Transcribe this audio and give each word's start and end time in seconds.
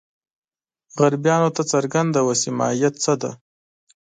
غربیانو 0.99 1.49
ته 1.55 1.61
څرګنده 1.71 2.19
وه 2.23 2.33
چې 2.41 2.49
ماهیت 2.57 2.93
څه 3.03 3.13
دی. 3.21 3.31